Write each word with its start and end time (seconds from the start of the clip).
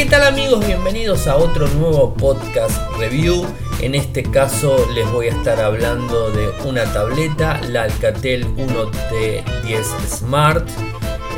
¿Qué 0.00 0.06
tal 0.06 0.22
amigos? 0.22 0.66
Bienvenidos 0.66 1.26
a 1.26 1.36
otro 1.36 1.68
nuevo 1.68 2.14
podcast 2.14 2.74
review. 2.98 3.44
En 3.82 3.94
este 3.94 4.22
caso 4.22 4.88
les 4.94 5.06
voy 5.12 5.26
a 5.26 5.32
estar 5.32 5.60
hablando 5.60 6.30
de 6.30 6.48
una 6.66 6.90
tableta, 6.90 7.60
la 7.68 7.82
Alcatel 7.82 8.46
1T10 8.56 9.84
Smart, 10.08 10.66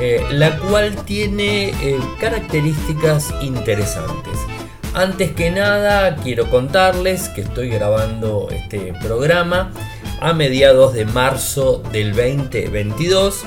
eh, 0.01 0.25
la 0.31 0.57
cual 0.59 0.95
tiene 1.05 1.71
eh, 1.71 1.99
características 2.21 3.35
interesantes. 3.43 4.39
Antes 4.95 5.33
que 5.33 5.51
nada 5.51 6.15
quiero 6.15 6.49
contarles 6.49 7.31
que 7.31 7.41
estoy 7.41 7.69
grabando 7.69 8.47
este 8.53 8.95
programa 9.03 9.73
a 10.21 10.35
mediados 10.35 10.95
de 10.95 11.05
marzo 11.05 11.83
del 11.91 12.15
2022 12.15 13.45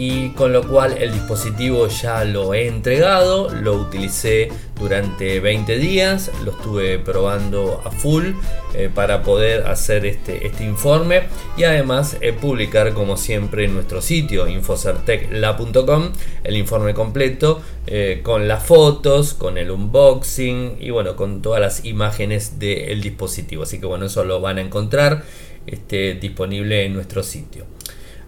y 0.00 0.30
con 0.30 0.54
lo 0.54 0.66
cual 0.66 0.96
el 0.96 1.12
dispositivo 1.12 1.86
ya 1.88 2.24
lo 2.24 2.54
he 2.54 2.68
entregado, 2.68 3.50
lo 3.50 3.74
utilicé 3.74 4.48
durante 4.78 5.40
20 5.40 5.76
días, 5.76 6.30
lo 6.42 6.52
estuve 6.52 6.98
probando 6.98 7.82
a 7.84 7.90
full 7.90 8.28
eh, 8.74 8.88
para 8.94 9.22
poder 9.22 9.66
hacer 9.66 10.06
este, 10.06 10.46
este 10.46 10.64
informe 10.64 11.24
y 11.58 11.64
además 11.64 12.16
eh, 12.22 12.32
publicar 12.32 12.94
como 12.94 13.18
siempre 13.18 13.66
en 13.66 13.74
nuestro 13.74 14.00
sitio 14.00 14.48
infocertecla.com 14.48 16.12
el 16.44 16.56
informe 16.56 16.94
completo 16.94 17.60
eh, 17.86 18.20
con 18.22 18.48
las 18.48 18.64
fotos, 18.64 19.34
con 19.34 19.58
el 19.58 19.70
unboxing 19.70 20.78
y 20.80 20.88
bueno, 20.88 21.14
con 21.14 21.42
todas 21.42 21.60
las 21.60 21.84
imágenes 21.84 22.58
del 22.58 23.02
dispositivo. 23.02 23.64
Así 23.64 23.78
que 23.78 23.84
bueno, 23.84 24.06
eso 24.06 24.24
lo 24.24 24.40
van 24.40 24.56
a 24.56 24.62
encontrar 24.62 25.24
este, 25.66 26.14
disponible 26.14 26.86
en 26.86 26.94
nuestro 26.94 27.22
sitio. 27.22 27.66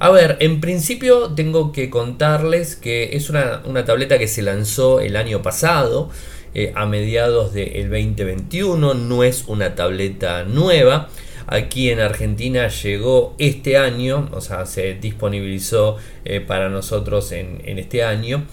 A 0.03 0.11
ver, 0.11 0.37
en 0.41 0.61
principio 0.61 1.31
tengo 1.35 1.71
que 1.71 1.89
contarles 1.89 2.75
que 2.75 3.15
es 3.17 3.31
una, 3.31 3.63
tableta 3.85 4.19
que 4.19 4.27
se 4.27 4.43
lanzó 4.43 4.99
el 4.99 5.15
año 5.15 5.43
pasado, 5.43 6.11
eh, 6.55 6.73
a 6.75 6.87
mediados 6.87 7.55
del 7.55 7.89
2021, 7.89 8.95
no 8.95 9.23
es 9.23 9.45
una 9.47 9.77
tableta 9.77 10.43
nueva. 10.43 11.09
Aquí 11.47 11.89
en 11.89 12.01
Argentina 12.01 12.67
llegó 12.67 13.37
este 13.39 13.77
año, 13.77 14.29
o 14.33 14.41
sea, 14.41 14.67
se 14.67 14.95
disponibilizó 14.95 15.99
eh, 16.25 16.41
para 16.41 16.69
nosotros 16.69 17.31
en, 17.31 17.61
este 17.65 18.03
año. 18.03 18.45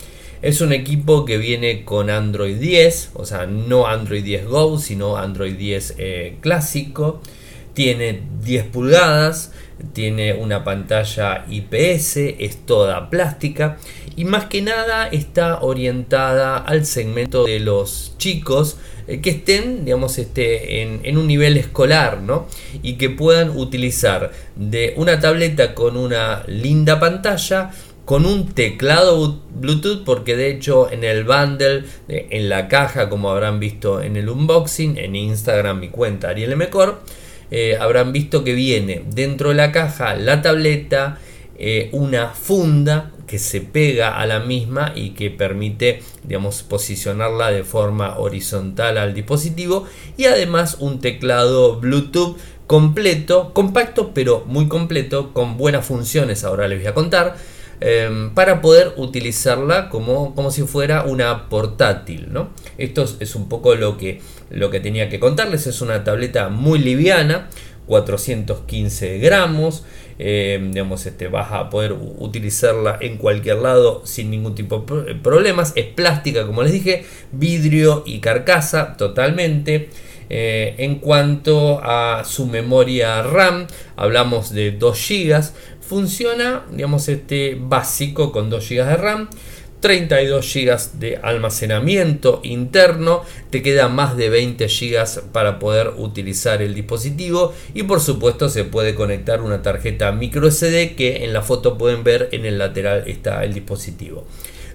Es 0.44 0.62
un 0.62 0.72
equipo 0.72 1.26
que 1.26 1.40
viene 1.40 1.84
con 1.84 2.12
Android 2.12 2.58
10, 2.58 3.14
o 3.16 3.26
sea, 3.26 3.48
no 3.48 3.88
Android 3.88 4.24
10 4.24 4.46
Go, 4.46 4.78
sino 4.78 5.18
Android 5.18 5.56
10 5.56 5.96
eh, 5.98 6.38
clásico. 6.42 7.22
Tiene 7.74 8.22
10 8.44 8.66
pulgadas, 8.68 9.52
tiene 9.94 10.34
una 10.34 10.64
pantalla 10.64 11.46
IPS, 11.50 12.18
es 12.18 12.66
toda 12.66 13.10
plástica 13.10 13.78
y 14.16 14.26
más 14.26 14.46
que 14.46 14.62
nada 14.62 15.08
está 15.08 15.62
orientada 15.62 16.58
al 16.58 16.86
segmento 16.86 17.46
de 17.46 17.62
los 17.62 18.16
chicos 18.18 18.78
eh, 19.08 19.22
que 19.22 19.30
estén, 19.30 19.86
digamos, 19.86 20.18
este, 20.18 20.82
en, 20.82 21.18
un 21.18 21.26
nivel 21.26 21.56
escolar, 21.56 22.22
¿no? 22.22 22.48
Y 22.84 22.96
que 22.96 23.10
puedan 23.10 23.58
utilizar 23.58 24.32
de 24.58 24.94
una 24.98 25.22
tableta 25.22 25.74
con 25.74 25.96
una 25.96 26.44
linda 26.48 27.00
pantalla, 27.00 27.72
con 28.04 28.26
un 28.26 28.50
teclado 28.50 29.40
Bluetooth, 29.56 30.04
porque 30.04 30.36
de 30.36 30.52
hecho 30.52 30.92
en 30.92 31.06
el 31.06 31.24
bundle, 31.24 31.86
en 32.10 32.50
la 32.50 32.68
caja, 32.68 33.08
como 33.08 33.30
habrán 33.30 33.60
visto 33.60 34.02
en 34.02 34.18
el 34.18 34.28
unboxing, 34.28 34.98
en 34.98 35.16
Instagram, 35.16 35.80
mi 35.80 35.88
cuenta 35.88 36.30
Ariel 36.30 36.58
Mecor, 36.58 37.02
eh, 37.52 37.78
habrán 37.80 38.12
visto 38.14 38.44
que 38.44 38.54
viene 38.54 39.04
dentro 39.08 39.50
de 39.50 39.56
la 39.56 39.72
caja 39.72 40.16
la 40.16 40.42
tableta, 40.42 41.20
eh, 41.58 41.90
una 41.92 42.30
funda 42.30 43.12
que 43.28 43.38
se 43.38 43.62
pega 43.62 44.20
a 44.20 44.26
la 44.26 44.40
misma 44.40 44.94
y 44.96 45.12
que 45.12 45.30
permite 45.30 46.02
digamos, 46.24 46.64
posicionarla 46.64 47.52
de 47.52 47.64
forma 47.64 48.18
horizontal 48.18 48.98
al 48.98 49.14
dispositivo 49.14 49.86
y 50.18 50.26
además 50.26 50.78
un 50.80 51.00
teclado 51.00 51.80
Bluetooth 51.80 52.38
completo, 52.66 53.52
compacto 53.54 54.14
pero 54.14 54.44
muy 54.46 54.68
completo, 54.68 55.34
con 55.34 55.58
buenas 55.58 55.86
funciones, 55.86 56.44
ahora 56.44 56.68
les 56.68 56.80
voy 56.80 56.88
a 56.88 56.94
contar. 56.94 57.36
Em, 57.82 58.32
para 58.32 58.62
poder 58.62 58.94
utilizarla 58.98 59.90
como, 59.90 60.36
como 60.36 60.52
si 60.52 60.64
fuera 60.64 61.04
una 61.04 61.48
portátil. 61.50 62.28
¿no? 62.32 62.50
Esto 62.78 63.06
es 63.20 63.36
un 63.36 63.48
poco 63.48 63.76
lo 63.76 63.98
que, 63.98 64.22
lo 64.50 64.70
que 64.70 64.80
tenía 64.80 65.10
que 65.10 65.20
contarles. 65.20 65.68
Es 65.68 65.82
una 65.82 66.04
tableta 66.04 66.50
muy 66.50 66.80
liviana, 66.80 67.50
415 67.88 69.20
gramos. 69.20 69.86
Em, 70.22 70.74
digamos, 70.74 71.06
este, 71.06 71.30
vas 71.30 71.54
a 71.54 71.70
poder 71.70 71.94
utilizarla 71.94 72.98
en 73.00 73.16
cualquier 73.16 73.60
lado 73.60 74.02
sin 74.06 74.30
ningún 74.30 74.56
tipo 74.56 74.80
de 75.06 75.16
problemas. 75.16 75.72
Es 75.78 75.86
plástica, 75.86 76.46
como 76.46 76.62
les 76.64 76.74
dije, 76.74 77.06
vidrio 77.32 78.04
y 78.06 78.20
carcasa 78.20 78.98
totalmente. 78.98 79.90
Eh, 80.32 80.76
en 80.78 80.96
cuanto 80.96 81.80
a 81.82 82.24
su 82.24 82.46
memoria 82.46 83.24
RAM, 83.24 83.66
hablamos 83.96 84.54
de 84.54 84.72
2 84.72 85.08
GB. 85.10 85.44
Funciona, 85.90 86.66
digamos, 86.72 87.10
este 87.10 87.58
básico 87.60 88.32
con 88.32 88.52
2 88.52 88.70
GB 88.70 88.86
de 88.86 88.96
RAM. 88.96 89.30
32 89.80 90.54
GB 90.54 91.00
de 91.00 91.18
almacenamiento 91.24 92.42
interno, 92.44 93.24
te 93.50 93.64
queda 93.64 93.88
más 93.88 94.18
de 94.18 94.30
20 94.30 94.68
GB 94.68 95.32
para 95.32 95.58
poder 95.58 95.94
utilizar 95.98 96.62
el 96.62 96.76
dispositivo 96.76 97.54
y 97.74 97.84
por 97.84 98.02
supuesto 98.02 98.50
se 98.50 98.66
puede 98.66 98.94
conectar 98.94 99.42
una 99.42 99.62
tarjeta 99.62 100.12
micro 100.12 100.52
SD 100.52 100.96
que 100.96 101.24
en 101.24 101.32
la 101.32 101.42
foto 101.42 101.78
pueden 101.78 102.04
ver 102.04 102.28
en 102.34 102.46
el 102.46 102.58
lateral 102.58 103.06
está 103.08 103.44
el 103.46 103.54
dispositivo. 103.54 104.26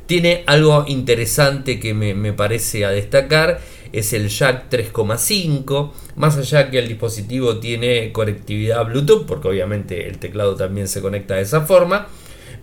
Tiene 0.06 0.42
algo 0.46 0.84
interesante 0.86 1.80
que 1.80 1.94
me, 1.94 2.32
parece 2.34 2.84
a 2.84 2.90
destacar, 2.90 3.60
es 3.94 4.12
el 4.12 4.28
jack 4.28 4.70
3,5, 4.70 5.92
más 6.16 6.36
allá 6.36 6.70
que 6.70 6.78
el 6.78 6.88
dispositivo 6.88 7.58
tiene 7.58 8.10
conectividad 8.12 8.84
Bluetooth, 8.86 9.24
porque 9.24 9.48
obviamente 9.48 10.08
el 10.08 10.18
teclado 10.18 10.56
también 10.56 10.88
se 10.88 11.00
conecta 11.00 11.36
de 11.36 11.42
esa 11.42 11.60
forma, 11.60 12.08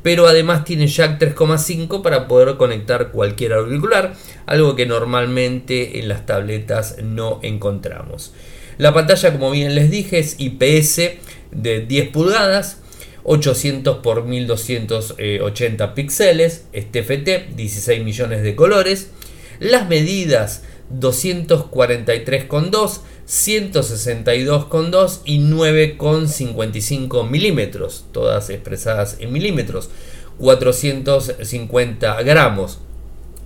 pero 0.04 0.28
además 0.28 0.66
tiene 0.66 0.88
jack 0.88 1.20
3,5 1.22 2.02
para 2.02 2.28
poder 2.28 2.58
conectar 2.58 3.12
cualquier 3.12 3.54
auricular, 3.54 4.14
algo 4.46 4.76
que 4.76 4.86
normalmente 4.86 6.00
en 6.00 6.10
las 6.10 6.26
tabletas 6.26 6.98
no 7.02 7.40
encontramos. 7.44 8.34
La 8.78 8.94
pantalla, 8.94 9.32
como 9.32 9.52
bien 9.52 9.74
les 9.74 9.90
dije, 9.90 10.20
es 10.20 10.36
IPS 10.38 11.20
de 11.52 11.86
10 11.88 12.10
pulgadas, 12.10 12.80
800 13.24 13.98
por 13.98 14.26
1280 14.26 15.94
píxeles, 15.94 16.66
este 16.74 17.04
FT, 17.04 17.50
16 17.56 18.04
millones 18.04 18.44
de 18.44 18.56
colores. 18.56 19.12
Las 19.60 19.88
medidas 19.88 20.64
243,2, 21.00 23.02
162,2 23.28 25.20
y 25.26 25.40
9,55 25.40 27.30
milímetros, 27.30 28.06
todas 28.12 28.50
expresadas 28.50 29.18
en 29.20 29.32
milímetros. 29.32 29.90
450 30.38 32.24
gramos. 32.24 32.80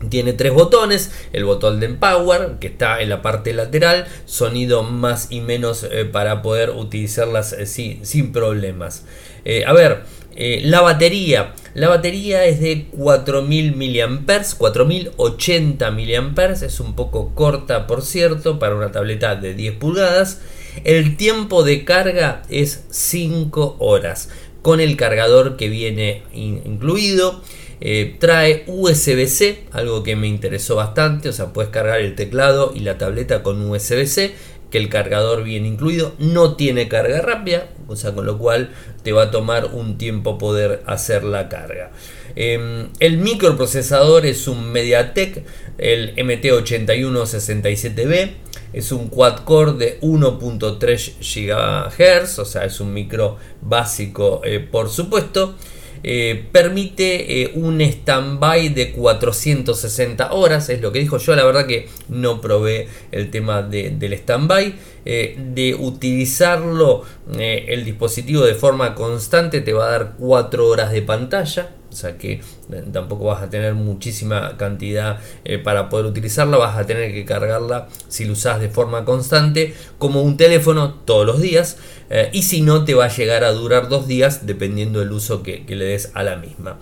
Tiene 0.10 0.34
tres 0.34 0.54
botones, 0.54 1.12
el 1.32 1.46
botón 1.46 1.80
de 1.80 1.86
Empower 1.86 2.58
que 2.60 2.68
está 2.68 3.02
en 3.02 3.10
la 3.10 3.22
parte 3.22 3.54
lateral, 3.54 4.06
sonido 4.26 4.84
más 4.84 5.28
y 5.32 5.40
menos 5.40 5.84
eh, 5.90 6.06
para 6.06 6.42
poder 6.42 6.72
utilizarlas 6.72 7.54
eh, 7.54 7.66
sin 7.66 8.32
problemas. 8.34 9.06
Eh, 9.46 9.64
a 9.66 9.74
ver, 9.74 10.04
la 10.38 10.82
batería, 10.82 11.54
la 11.76 11.88
batería 11.88 12.44
es 12.44 12.60
de 12.60 12.88
4000 12.92 13.76
mAh, 13.76 14.44
4080 14.58 15.92
mAh, 15.92 16.52
es 16.52 16.80
un 16.82 16.94
poco 16.94 17.34
corta 17.34 17.88
por 17.88 18.02
cierto 18.02 18.60
para 18.60 18.76
una 18.76 18.92
tableta 18.92 19.36
de 19.36 19.54
10 19.54 19.76
pulgadas. 19.78 20.42
El 20.84 21.16
tiempo 21.16 21.64
de 21.64 21.86
carga 21.86 22.44
es 22.50 22.84
5 22.90 23.78
horas 23.80 24.28
con 24.62 24.82
el 24.82 24.98
cargador 24.98 25.58
que 25.58 25.70
viene 25.70 26.24
incluido. 26.34 27.42
Eh, 27.82 28.16
trae 28.20 28.64
USB-C, 28.68 29.66
algo 29.72 30.04
que 30.04 30.16
me 30.16 30.28
interesó 30.28 30.76
bastante, 30.76 31.30
o 31.30 31.34
sea, 31.34 31.54
puedes 31.54 31.72
cargar 31.72 32.02
el 32.02 32.16
teclado 32.16 32.72
y 32.74 32.80
la 32.80 32.98
tableta 32.98 33.44
con 33.44 33.70
USB-C, 33.70 34.34
que 34.72 34.78
el 34.78 34.90
cargador 34.90 35.44
viene 35.44 35.68
incluido, 35.68 36.14
no 36.18 36.56
tiene 36.56 36.88
carga 36.88 37.22
rápida, 37.22 37.68
o 37.88 37.96
sea, 37.96 38.14
con 38.14 38.26
lo 38.26 38.38
cual 38.38 38.72
te 39.04 39.12
va 39.12 39.24
a 39.24 39.32
tomar 39.32 39.72
un 39.74 39.98
tiempo 39.98 40.38
poder 40.38 40.82
hacer 40.86 41.24
la 41.24 41.50
carga. 41.50 41.92
Em, 42.36 42.90
el 43.00 43.18
microprocesador 43.18 44.26
es 44.26 44.48
un 44.48 44.72
MediaTek, 44.72 45.44
el 45.78 46.16
MT8167B, 46.16 48.32
es 48.74 48.92
un 48.92 49.08
quad 49.08 49.44
core 49.46 49.74
de 49.74 50.00
1.3 50.02 51.14
GHz, 51.20 52.40
o 52.40 52.46
sea, 52.46 52.66
es 52.66 52.80
un 52.82 52.94
micro 52.94 53.38
básico, 53.62 54.42
eh, 54.44 54.60
por 54.60 54.90
supuesto. 54.90 55.56
Eh, 56.04 56.46
permite 56.52 57.42
eh, 57.42 57.52
un 57.56 57.82
stand-by 57.82 58.70
de 58.70 58.92
460 58.92 60.34
horas, 60.34 60.70
es 60.70 60.82
lo 60.82 60.92
que 60.92 61.00
dijo. 61.00 61.18
Yo, 61.18 61.36
la 61.36 61.44
verdad 61.44 61.66
que 61.66 61.88
no 62.10 62.42
probé 62.42 62.88
el 63.12 63.32
tema 63.32 63.62
del 63.62 64.14
stand-by, 64.14 64.76
de 65.06 65.78
utilizarlo 65.80 67.04
el 67.38 67.86
dispositivo 67.86 68.44
de 68.44 68.56
forma 68.56 68.96
constante 68.96 69.62
te 69.62 69.72
va 69.72 69.86
a 69.86 69.92
dar 69.92 70.16
4 70.18 70.68
horas 70.68 70.92
de 70.92 71.04
pantalla 71.04 71.76
o 71.96 71.98
sea 71.98 72.18
que 72.18 72.34
eh, 72.34 72.84
tampoco 72.92 73.24
vas 73.24 73.42
a 73.42 73.50
tener 73.50 73.74
muchísima 73.74 74.58
cantidad 74.58 75.18
eh, 75.46 75.60
para 75.60 75.88
poder 75.88 76.06
utilizarla, 76.08 76.58
vas 76.58 76.78
a 76.78 76.86
tener 76.86 77.14
que 77.14 77.24
cargarla 77.24 77.88
si 78.10 78.26
lo 78.26 78.34
usas 78.34 78.60
de 78.60 78.68
forma 78.68 79.06
constante 79.06 79.74
como 79.98 80.22
un 80.22 80.36
teléfono 80.36 80.96
todos 81.06 81.26
los 81.26 81.40
días 81.40 81.78
eh, 82.10 82.30
y 82.34 82.42
si 82.44 82.60
no 82.60 82.84
te 82.84 82.96
va 82.96 83.06
a 83.06 83.08
llegar 83.08 83.46
a 83.46 83.54
durar 83.54 83.88
dos 83.88 84.10
días 84.10 84.46
dependiendo 84.46 85.00
del 85.00 85.14
uso 85.14 85.42
que, 85.42 85.64
le 85.66 85.86
des 85.86 86.12
a 86.16 86.24
la 86.24 86.36
misma. 86.36 86.80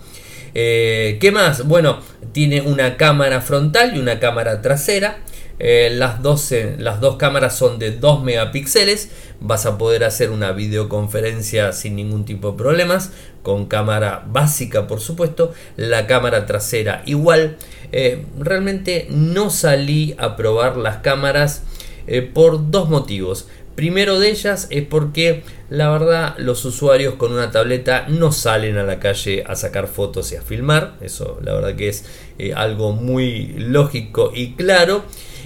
¿Qué 0.52 1.30
más? 1.32 1.66
Bueno, 1.66 2.00
tiene 2.32 2.60
una 2.60 2.96
cámara 2.96 3.40
frontal 3.40 3.96
y 3.96 4.00
una 4.00 4.18
cámara 4.20 4.62
trasera. 4.62 5.18
Las, 5.58 6.22
dos, 6.22 6.52
las 6.78 7.00
dos 7.00 7.16
cámaras 7.16 7.56
son 7.56 7.78
de 7.78 7.92
2 7.92 8.22
megapíxeles. 8.22 9.10
Vas 9.40 9.66
a 9.66 9.78
poder 9.78 10.04
hacer 10.04 10.30
una 10.30 10.52
videoconferencia 10.52 11.72
sin 11.72 11.96
ningún 11.96 12.24
tipo 12.24 12.52
de 12.52 12.58
problemas 12.58 13.10
con 13.44 13.66
cámara 13.66 14.24
básica 14.26 14.88
por 14.88 15.00
supuesto, 15.00 15.52
la 15.76 16.08
cámara 16.08 16.46
trasera 16.46 17.02
igual. 17.06 17.58
Eh, 17.92 18.24
realmente 18.38 19.06
no 19.10 19.50
salí 19.50 20.16
a 20.18 20.34
probar 20.34 20.76
las 20.76 20.96
cámaras 20.96 21.62
eh, 22.08 22.22
por 22.22 22.70
dos 22.70 22.88
motivos. 22.88 23.46
Primero 23.76 24.18
de 24.18 24.30
ellas 24.30 24.68
es 24.70 24.84
porque 24.84 25.42
la 25.68 25.90
verdad 25.90 26.34
los 26.38 26.64
usuarios 26.64 27.14
con 27.14 27.32
una 27.32 27.50
tableta 27.50 28.06
no 28.08 28.32
salen 28.32 28.78
a 28.78 28.84
la 28.84 28.98
calle 28.98 29.44
a 29.46 29.56
sacar 29.56 29.88
fotos 29.88 30.32
y 30.32 30.36
a 30.36 30.42
filmar. 30.42 30.96
Eso 31.00 31.38
la 31.42 31.54
verdad 31.54 31.76
que 31.76 31.88
es 31.88 32.04
eh, 32.38 32.54
algo 32.54 32.92
muy 32.92 33.54
lógico 33.58 34.32
y 34.34 34.54
claro. 34.54 35.04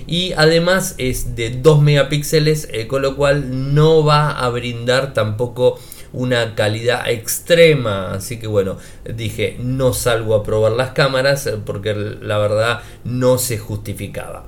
Y 0.08 0.32
además 0.32 0.94
es 0.99 1.37
de 1.37 1.50
2 1.50 1.82
megapíxeles, 1.82 2.69
con 2.88 3.02
lo 3.02 3.14
cual 3.14 3.75
no 3.75 4.05
va 4.05 4.31
a 4.31 4.49
brindar 4.49 5.12
tampoco 5.14 5.78
una 6.12 6.55
calidad 6.55 7.08
extrema. 7.08 8.12
Así 8.14 8.38
que 8.38 8.46
bueno, 8.46 8.78
dije, 9.14 9.56
no 9.60 9.93
salgo 9.93 10.34
a 10.34 10.43
probar 10.43 10.72
las 10.72 10.90
cámaras 10.90 11.46
eh, 11.46 11.58
porque 11.64 11.94
la 11.94 12.38
verdad 12.38 12.81
no 13.05 13.38
se 13.38 13.58
justificaba. 13.58 14.46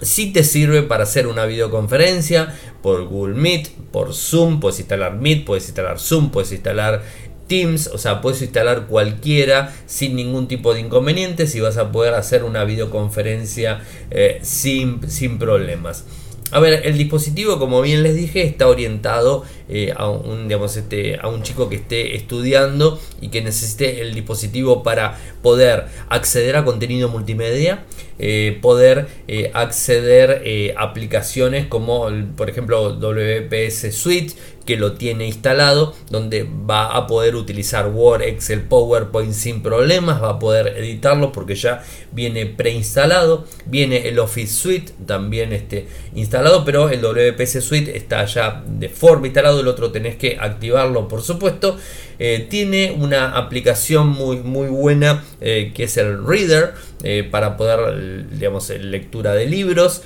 Si 0.00 0.32
te 0.32 0.44
sirve 0.44 0.82
para 0.82 1.02
hacer 1.02 1.26
una 1.26 1.44
videoconferencia 1.44 2.54
por 2.82 3.06
Google 3.06 3.34
Meet, 3.34 3.70
por 3.90 4.14
Zoom, 4.14 4.60
puedes 4.60 4.78
instalar 4.78 5.16
Meet, 5.16 5.44
puedes 5.44 5.66
instalar 5.66 5.98
Zoom, 5.98 6.30
puedes 6.30 6.52
instalar 6.52 7.02
Teams, 7.48 7.88
o 7.88 7.98
sea, 7.98 8.20
puedes 8.20 8.40
instalar 8.42 8.86
cualquiera 8.86 9.74
sin 9.86 10.14
ningún 10.14 10.46
tipo 10.46 10.74
de 10.74 10.80
inconvenientes 10.80 11.54
y 11.54 11.60
vas 11.60 11.78
a 11.78 11.90
poder 11.90 12.14
hacer 12.14 12.44
una 12.44 12.64
videoconferencia 12.64 13.80
eh, 14.10 14.38
sin, 14.42 15.10
sin 15.10 15.38
problemas. 15.38 16.04
A 16.50 16.60
ver, 16.60 16.86
el 16.86 16.96
dispositivo, 16.96 17.58
como 17.58 17.82
bien 17.82 18.02
les 18.02 18.14
dije, 18.14 18.42
está 18.42 18.68
orientado 18.68 19.44
eh, 19.68 19.92
a, 19.94 20.08
un, 20.08 20.48
digamos, 20.48 20.78
este, 20.78 21.18
a 21.20 21.28
un 21.28 21.42
chico 21.42 21.68
que 21.68 21.76
esté 21.76 22.16
estudiando 22.16 22.98
y 23.20 23.28
que 23.28 23.42
necesite 23.42 24.00
el 24.00 24.14
dispositivo 24.14 24.82
para 24.82 25.18
poder 25.42 25.84
acceder 26.08 26.56
a 26.56 26.64
contenido 26.64 27.10
multimedia, 27.10 27.84
eh, 28.18 28.58
poder 28.62 29.08
acceder 29.52 30.74
a 30.74 30.84
aplicaciones 30.84 31.66
como, 31.66 32.08
por 32.34 32.48
ejemplo, 32.48 32.94
WPS 32.94 33.94
Suite, 33.94 34.32
que 34.68 34.76
lo 34.76 34.92
tiene 34.92 35.26
instalado, 35.26 35.94
donde 36.10 36.46
va 36.46 36.94
a 36.94 37.06
poder 37.06 37.36
utilizar 37.36 37.86
Word, 37.86 38.20
Excel, 38.20 38.60
PowerPoint 38.60 39.32
sin 39.32 39.62
problemas, 39.62 40.22
va 40.22 40.32
a 40.32 40.38
poder 40.38 40.76
editarlo 40.76 41.32
porque 41.32 41.54
ya 41.54 41.82
viene 42.12 42.44
preinstalado, 42.44 43.46
viene 43.64 44.08
el 44.08 44.18
Office 44.18 44.52
Suite 44.52 44.92
también 45.06 45.54
este, 45.54 45.88
instalado, 46.14 46.66
pero 46.66 46.90
el 46.90 47.00
WPS 47.00 47.64
Suite 47.64 47.96
está 47.96 48.26
ya 48.26 48.62
de 48.66 48.90
forma 48.90 49.28
instalado, 49.28 49.60
el 49.60 49.68
otro 49.68 49.90
tenés 49.90 50.16
que 50.16 50.36
activarlo 50.38 51.08
por 51.08 51.22
supuesto. 51.22 51.78
Eh, 52.18 52.46
tiene 52.50 52.90
una 52.90 53.38
aplicación 53.38 54.08
muy, 54.08 54.38
muy 54.38 54.66
buena 54.66 55.24
eh, 55.40 55.72
que 55.74 55.84
es 55.84 55.96
el 55.96 56.24
Reader 56.26 56.74
eh, 57.02 57.26
para 57.30 57.56
poder, 57.56 58.28
digamos, 58.30 58.70
lectura 58.70 59.34
de 59.34 59.46
libros. 59.46 60.02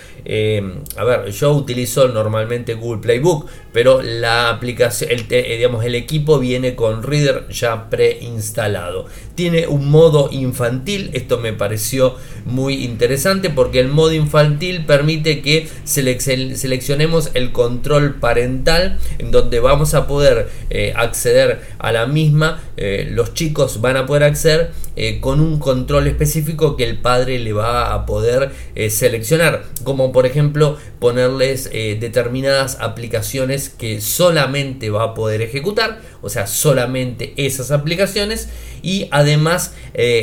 a 0.96 1.04
ver, 1.04 1.30
yo 1.30 1.52
utilizo 1.52 2.08
normalmente 2.08 2.74
Google 2.74 3.00
Playbook, 3.00 3.48
pero 3.72 4.02
la 4.02 4.50
aplicación, 4.50 5.10
el, 5.10 5.28
digamos, 5.28 5.84
el 5.84 5.94
equipo 5.94 6.38
viene 6.38 6.74
con 6.74 7.02
Reader 7.02 7.48
ya 7.48 7.88
preinstalado. 7.88 9.06
Tiene 9.34 9.66
un 9.66 9.90
modo 9.90 10.28
infantil, 10.30 11.10
esto 11.12 11.38
me 11.38 11.52
pareció 11.52 12.16
muy 12.44 12.84
interesante 12.84 13.50
porque 13.50 13.80
el 13.80 13.88
modo 13.88 14.12
infantil 14.12 14.84
permite 14.84 15.40
que 15.42 15.68
seleccionemos 15.84 17.30
el 17.34 17.52
control 17.52 18.16
parental 18.16 18.98
en 19.18 19.30
donde 19.30 19.60
vamos 19.60 19.94
a 19.94 20.06
poder 20.06 20.50
acceder 20.96 21.60
a 21.78 21.92
la 21.92 22.06
misma, 22.06 22.62
eh, 22.76 23.08
los 23.10 23.34
chicos 23.34 23.80
van 23.80 23.96
a 23.96 24.06
poder 24.06 24.24
acceder 24.24 24.72
eh, 24.96 25.20
con 25.20 25.40
un 25.40 25.58
control 25.58 26.06
específico 26.06 26.76
que 26.76 26.84
el 26.84 26.98
padre 26.98 27.38
le 27.38 27.52
va 27.52 27.94
a 27.94 28.06
poder 28.06 28.50
eh, 28.74 28.90
seleccionar, 28.90 29.64
como 29.84 30.12
por 30.12 30.26
ejemplo 30.26 30.76
ponerles 30.98 31.68
determinadas 31.72 32.78
aplicaciones 32.80 33.68
que 33.68 34.00
solamente 34.00 34.90
va 34.90 35.02
a 35.02 35.14
poder 35.14 35.42
ejecutar, 35.42 36.00
o 36.22 36.28
sea, 36.28 36.46
solamente 36.46 37.34
esas 37.36 37.72
aplicaciones. 37.72 38.48
Y 38.82 39.08
además 39.22 39.74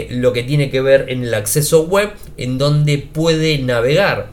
lo 0.10 0.32
que 0.34 0.44
tiene 0.44 0.70
que 0.70 0.82
ver 0.82 1.08
en 1.10 1.24
el 1.24 1.34
acceso 1.34 1.84
web 1.84 2.12
en 2.38 2.58
donde 2.58 2.98
puede 3.00 3.58
navegar. 3.58 4.32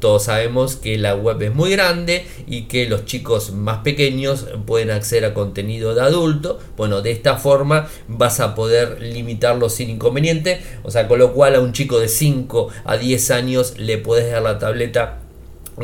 Todos 0.00 0.26
sabemos 0.26 0.76
que 0.76 0.96
la 0.96 1.16
web 1.16 1.42
es 1.42 1.52
muy 1.52 1.72
grande 1.72 2.24
y 2.46 2.68
que 2.68 2.88
los 2.88 3.04
chicos 3.04 3.50
más 3.50 3.78
pequeños 3.78 4.46
pueden 4.64 4.92
acceder 4.92 5.24
a 5.24 5.34
contenido 5.34 5.92
de 5.92 6.02
adulto. 6.02 6.60
Bueno, 6.76 7.02
de 7.02 7.10
esta 7.10 7.36
forma 7.36 7.88
vas 8.06 8.38
a 8.38 8.54
poder 8.54 9.02
limitarlo 9.02 9.68
sin 9.68 9.90
inconveniente. 9.90 10.60
O 10.84 10.92
sea, 10.92 11.08
con 11.08 11.18
lo 11.18 11.32
cual 11.32 11.56
a 11.56 11.60
un 11.60 11.72
chico 11.72 11.98
de 11.98 12.06
5 12.06 12.68
a 12.84 12.96
10 12.96 13.30
años 13.32 13.74
le 13.76 13.98
puedes 13.98 14.30
dar 14.30 14.42
la 14.42 14.60
tableta 14.60 15.18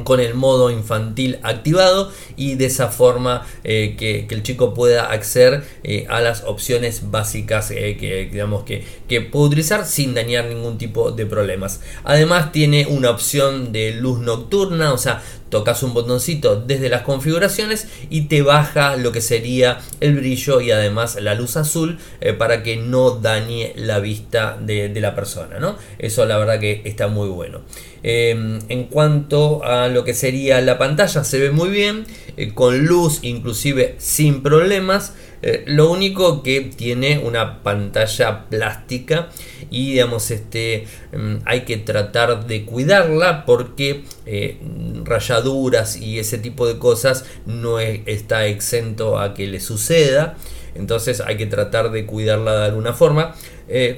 con 0.02 0.19
el 0.19 0.35
modo 0.35 0.70
infantil 0.70 1.38
activado 1.43 2.11
y 2.37 2.56
de 2.56 2.67
esa 2.67 2.88
forma 2.88 3.46
eh, 3.62 3.94
que, 3.96 4.26
el 4.35 4.43
chico 4.43 4.75
pueda 4.75 5.12
acceder 5.12 5.62
eh, 5.85 6.06
a 6.08 6.20
las 6.20 6.43
opciones 6.43 7.12
básicas 7.12 7.70
eh, 7.70 7.96
que, 7.96 8.29
digamos 8.32 8.64
que, 8.64 8.85
que 9.08 9.20
puede 9.20 9.46
utilizar 9.46 9.87
sin 9.87 10.14
dañar 10.14 10.46
ningún 10.46 10.76
tipo 10.76 11.12
de 11.12 11.26
problemas. 11.26 11.81
Además 12.02 12.50
tiene 12.50 12.87
una 12.87 13.11
opción 13.11 13.70
de 13.73 13.93
luz 13.93 14.19
nocturna 14.19 14.93
o 14.93 14.99
sea 14.99 15.23
tocas 15.55 15.85
un 15.85 15.95
botoncito 15.95 16.56
desde 16.56 16.89
las 16.89 17.03
configuraciones 17.03 17.87
y 18.11 18.23
te 18.23 18.43
baja 18.43 18.97
lo 18.97 19.12
que 19.12 19.21
sería 19.21 19.79
el 20.01 20.17
brillo 20.17 20.61
y 20.61 20.73
además 20.73 21.17
la 21.21 21.37
luz 21.37 21.56
azul 21.56 21.99
para 22.39 22.65
que 22.65 22.77
no 22.77 23.12
dañe 23.12 23.73
la 23.77 24.01
vista 24.01 24.59
de, 24.61 24.89
de 24.89 25.01
la 25.01 25.15
persona 25.15 25.61
¿no? 25.61 25.76
eso 26.00 26.26
la 26.26 26.38
verdad 26.38 26.59
que 26.59 26.83
está 26.85 27.07
muy 27.07 27.28
bueno 27.28 27.61
Em, 28.07 28.59
en 28.69 28.85
cuanto 28.85 29.64
a 29.64 29.88
lo 29.88 30.05
que 30.05 30.12
sería 30.12 30.61
la 30.61 30.76
pantalla, 30.76 31.25
se 31.25 31.38
ve 31.38 31.50
muy 31.50 31.71
bien, 31.71 32.05
eh, 32.37 32.52
con 32.52 32.85
luz, 32.85 33.21
inclusive 33.23 33.95
sin 33.97 34.43
problemas. 34.43 35.14
Eh, 35.47 35.63
lo 35.67 35.91
único 35.91 36.43
que 36.43 36.63
tiene 36.63 37.19
una 37.19 37.63
pantalla 37.63 38.47
plástica 38.49 39.29
y 39.71 39.91
digamos 39.91 40.31
este 40.31 40.87
em, 41.13 41.41
hay 41.45 41.67
que 41.67 41.77
tratar 41.77 42.47
de 42.47 42.65
cuidarla 42.65 43.45
porque 43.45 44.05
eh, 44.25 44.57
rayaduras 45.05 45.97
y 45.97 46.19
ese 46.19 46.39
tipo 46.39 46.67
de 46.67 46.79
cosas 46.79 47.27
no 47.45 47.79
está 47.79 48.47
exento 48.47 49.19
a 49.19 49.35
que 49.35 49.47
le 49.47 49.61
suceda. 49.61 50.39
Entonces 50.75 51.21
hay 51.21 51.37
que 51.37 51.47
tratar 51.47 51.91
de 51.91 52.07
cuidarla 52.07 52.61
de 52.61 52.65
alguna 52.65 52.95
forma 52.95 53.35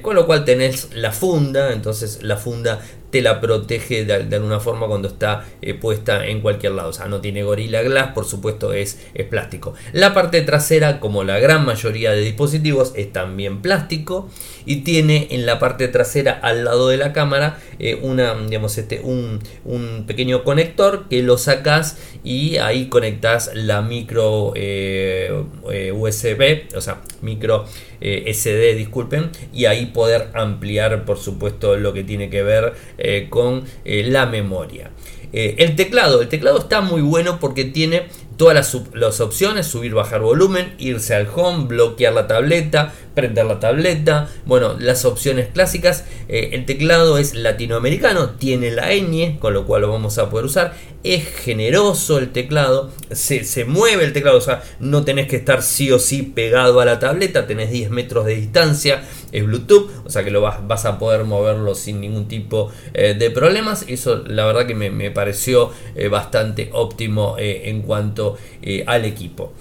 con 0.01 0.15
lo 0.15 0.25
cual 0.25 0.45
tenés 0.45 0.89
la 0.93 1.11
funda 1.11 1.73
entonces 1.73 2.23
la 2.23 2.37
funda 2.37 2.79
te 3.09 3.21
la 3.21 3.39
protege 3.39 4.05
de, 4.05 4.35
alguna 4.35 4.59
forma 4.59 4.87
cuando 4.87 5.07
está 5.07 5.45
eh, 5.61 5.73
puesta 5.73 6.27
en 6.27 6.41
cualquier 6.41 6.73
lado. 6.73 6.89
O 6.89 6.93
sea, 6.93 7.05
no 7.05 7.21
tiene 7.21 7.43
Gorilla 7.43 7.81
Glass, 7.81 8.11
por 8.13 8.25
supuesto 8.25 8.73
es, 8.73 8.99
es, 9.13 9.25
plástico. 9.25 9.73
La 9.93 10.13
parte 10.13 10.41
trasera, 10.41 10.99
como 10.99 11.23
la 11.23 11.39
gran 11.39 11.65
mayoría 11.65 12.11
de 12.11 12.21
dispositivos, 12.21 12.93
es 12.95 13.11
también 13.13 13.61
plástico 13.61 14.29
y 14.65 14.77
tiene 14.77 15.27
en 15.31 15.45
la 15.45 15.59
parte 15.59 15.87
trasera 15.87 16.33
al 16.33 16.65
lado 16.65 16.89
de 16.89 16.97
la 16.97 17.13
cámara 17.13 17.59
eh, 17.79 17.95
una, 18.01 18.35
digamos, 18.35 18.77
este, 18.77 18.99
un, 18.99 19.39
un, 19.63 20.05
pequeño 20.05 20.43
conector 20.43 21.07
que 21.09 21.21
lo 21.23 21.37
sacas 21.37 21.97
y 22.23 22.57
ahí 22.57 22.87
conectas 22.87 23.51
la 23.53 23.81
micro 23.81 24.51
eh, 24.55 25.31
USB, 25.93 26.75
o 26.75 26.81
sea, 26.81 27.01
micro 27.21 27.65
SD, 27.99 28.75
disculpen, 28.75 29.31
y 29.57 29.65
ahí 29.65 29.87
poder 29.87 30.29
ampliar, 30.35 31.03
por 31.03 31.17
supuesto, 31.17 31.77
lo 31.77 31.91
que 31.91 32.03
tiene 32.03 32.29
que 32.29 32.43
ver 32.43 32.73
eh, 32.99 33.25
con 33.27 33.63
eh, 33.85 34.03
la 34.03 34.27
memoria. 34.27 34.91
Eh, 35.33 35.55
el 35.57 35.75
teclado, 35.75 36.21
el 36.21 36.29
teclado 36.29 36.59
está 36.59 36.81
muy 36.81 37.01
bueno 37.01 37.39
porque 37.39 37.65
tiene 37.65 38.03
todas 38.37 38.73
las, 38.93 39.19
opciones, 39.19 39.65
subir, 39.65 39.93
bajar 39.93 40.21
volumen, 40.21 40.75
irse 40.77 41.15
al 41.15 41.27
home, 41.35 41.65
bloquear 41.65 42.13
la 42.13 42.27
tableta, 42.27 42.93
prender 43.15 43.45
la 43.45 43.59
tableta, 43.59 44.29
bueno, 44.45 44.75
las 44.79 45.03
opciones 45.03 45.47
clásicas, 45.51 46.05
eh, 46.29 46.51
el 46.53 46.65
teclado 46.65 47.17
es 47.17 47.33
latinoamericano, 47.33 48.29
tiene 48.31 48.69
la 48.69 48.93
ñ, 48.93 49.39
con 49.39 49.55
lo 49.55 49.65
cual 49.65 49.81
lo 49.81 49.91
vamos 49.91 50.19
a 50.19 50.29
poder 50.29 50.45
usar, 50.45 50.75
es 51.03 51.25
generoso 51.25 52.19
el 52.19 52.31
teclado, 52.31 52.91
se, 53.09 53.43
se, 53.43 53.65
mueve 53.65 54.03
el 54.03 54.13
teclado, 54.13 54.37
o 54.37 54.41
sea, 54.41 54.63
no 54.79 55.03
tenés 55.03 55.27
que 55.27 55.37
estar 55.37 55.63
sí 55.63 55.91
o 55.91 55.97
sí 55.97 56.21
pegado 56.21 56.79
a 56.79 56.85
la 56.85 56.99
tableta, 56.99 57.47
tenés 57.47 57.71
10 57.71 57.89
metros 57.89 58.25
de 58.25 58.35
distancia, 58.35 59.03
es 59.31 59.43
Bluetooth, 59.45 59.89
o 60.05 60.09
sea 60.09 60.23
que 60.23 60.31
lo 60.31 60.41
vas, 60.41 60.65
vas 60.67 60.85
a 60.85 60.99
poder 60.99 61.23
moverlo 61.23 61.73
sin 61.73 62.01
ningún 62.01 62.27
tipo 62.27 62.71
eh, 62.93 63.15
de 63.17 63.31
problemas, 63.31 63.83
eso 63.87 64.23
la 64.27 64.45
verdad 64.45 64.67
que 64.67 64.75
me, 64.75 64.91
me 64.91 65.09
pareció 65.09 65.71
eh, 65.95 66.07
bastante 66.07 66.69
óptimo 66.73 67.35
en 67.39 67.81
cuanto 67.81 68.26
al 68.85 69.05
equipo. 69.05 69.53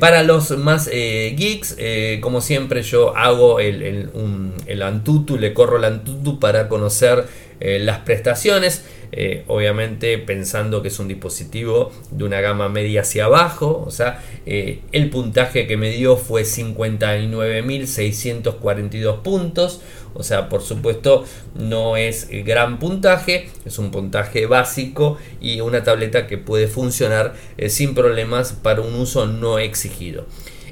para 0.00 0.22
los 0.22 0.56
más 0.56 0.88
geeks, 0.88 1.76
como 2.20 2.40
siempre 2.40 2.82
yo 2.82 3.16
hago 3.16 3.60
el, 3.60 4.82
Antutu, 4.82 5.36
le 5.36 5.52
corro 5.52 5.78
el 5.78 5.84
Antutu 5.84 6.38
para 6.38 6.68
conocer 6.68 7.26
eh, 7.60 7.78
las 7.78 8.00
prestaciones. 8.00 8.84
Eh, 9.10 9.44
obviamente 9.46 10.18
pensando 10.18 10.82
que 10.82 10.88
es 10.88 10.98
un 10.98 11.08
dispositivo 11.08 11.90
de 12.10 12.24
una 12.24 12.42
gama 12.42 12.68
media 12.68 13.00
hacia 13.00 13.24
abajo, 13.24 13.82
o 13.86 13.90
sea, 13.90 14.22
eh, 14.44 14.80
el 14.92 15.08
puntaje 15.08 15.66
que 15.66 15.78
me 15.78 15.88
dio 15.88 16.18
fue 16.18 16.42
59.642 16.42 19.22
puntos, 19.22 19.80
o 20.14 20.22
sea, 20.22 20.48
por 20.48 20.62
supuesto 20.62 21.24
no 21.54 21.96
es 21.96 22.28
gran 22.44 22.78
puntaje, 22.78 23.48
es 23.64 23.78
un 23.78 23.90
puntaje 23.90 24.46
básico 24.46 25.18
y 25.40 25.60
una 25.60 25.82
tableta 25.82 26.26
que 26.26 26.38
puede 26.38 26.68
funcionar 26.68 27.34
sin 27.68 27.94
problemas 27.94 28.52
para 28.52 28.80
un 28.80 28.94
uso 28.94 29.26
no 29.26 29.58
exigido. 29.58 30.26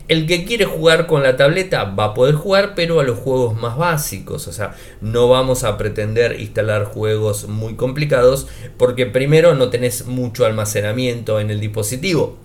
El 0.09 0.29
que 0.29 0.45
quiere 0.45 0.67
jugar 0.67 1.09
con 1.09 1.25
la 1.25 1.37
tableta 1.37 1.83
va 1.83 2.05
a 2.05 2.15
poder 2.15 2.37
jugar, 2.37 2.75
pero 2.77 3.01
a 3.01 3.03
los 3.03 3.19
juegos 3.19 3.57
más 3.57 3.77
básicos. 3.77 4.47
O 4.47 4.53
sea, 4.53 4.77
no 5.01 5.29
vamos 5.29 5.65
a 5.65 5.77
pretender 5.77 6.41
instalar 6.41 6.85
juegos 6.85 7.49
muy 7.49 7.75
complicados 7.75 8.47
porque 8.79 9.07
primero 9.07 9.57
no 9.57 9.69
tenés 9.69 10.07
mucho 10.07 10.47
almacenamiento 10.47 11.41
en 11.41 11.51
el 11.51 11.59
dispositivo. 11.59 12.39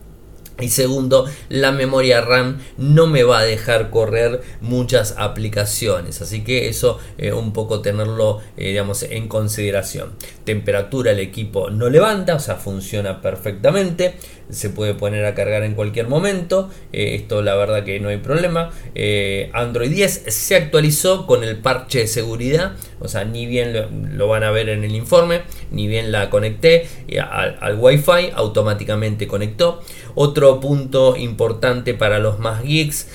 Y 0.62 0.70
segundo, 0.70 1.26
la 1.50 1.72
memoria 1.72 2.22
RAM 2.22 2.60
no 2.78 3.08
me 3.08 3.24
va 3.24 3.40
a 3.40 3.44
dejar 3.44 3.90
correr 3.90 4.42
muchas 4.62 5.16
aplicaciones. 5.18 6.22
Así 6.22 6.44
que 6.44 6.70
eso 6.70 7.00
eh, 7.18 7.34
un 7.34 7.54
poco 7.54 7.82
tenerlo 7.82 8.40
eh, 8.58 8.70
digamos, 8.70 9.04
en 9.04 9.28
consideración. 9.28 10.12
Temperatura 10.44 11.12
el 11.12 11.20
equipo 11.20 11.70
no 11.70 11.90
levanta, 11.90 12.36
o 12.36 12.40
sea, 12.40 12.56
funciona 12.56 13.22
perfectamente 13.22 14.16
se 14.52 14.70
puede 14.70 14.94
poner 14.94 15.26
a 15.26 15.34
cargar 15.34 15.64
en 15.64 15.74
cualquier 15.74 16.08
momento. 16.08 16.70
Eh, 16.94 17.16
esto 17.16 17.42
la 17.42 17.56
verdad 17.56 17.84
que 17.84 18.00
no 18.00 18.10
hay 18.10 18.18
problema. 18.18 18.72
Eh, 18.94 19.50
Android 19.54 19.90
10 19.90 20.26
se 20.28 20.56
actualizó 20.56 21.26
con 21.26 21.44
el 21.44 21.58
parche 21.58 22.00
de 22.00 22.08
seguridad. 22.08 22.74
O 23.00 23.08
sea, 23.08 23.26
ni 23.26 23.46
bien 23.46 23.74
lo, 24.18 24.28
van 24.28 24.44
a 24.44 24.52
ver 24.52 24.70
en 24.70 24.84
el 24.84 24.96
informe, 24.96 25.42
ni 25.72 25.88
bien 25.88 26.12
la 26.12 26.30
conecté 26.30 26.88
al, 27.20 27.58
al 27.60 27.80
Wi-Fi, 27.80 28.32
automáticamente 28.36 29.28
conectó. 29.28 29.82
Otro 30.14 30.51
punto 30.60 31.16
importante 31.16 31.94
para 31.94 32.20
los 32.20 32.40
más 32.40 32.64
geeks, 32.64 33.08